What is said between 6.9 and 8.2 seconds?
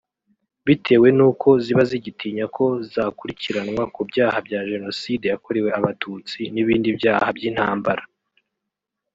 byaha by’intambara